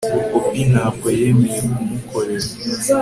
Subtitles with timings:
[0.37, 2.49] obi ntabwo yemeye kumukorera